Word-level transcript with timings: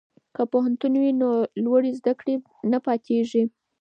که 0.35 0.41
پوهنتون 0.51 0.93
وي 1.01 1.11
نو 1.21 1.29
لوړې 1.63 1.91
زده 1.99 2.13
کړې 2.19 2.35
نه 2.71 2.77
پاتیږي. 2.85 3.43